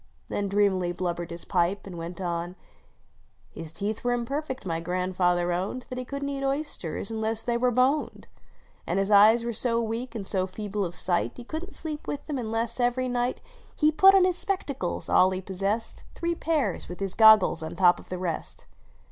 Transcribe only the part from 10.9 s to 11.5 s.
sight, lie